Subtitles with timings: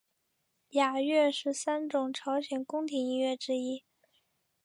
[0.71, 3.83] 雅乐是三种朝鲜宫廷音乐之一。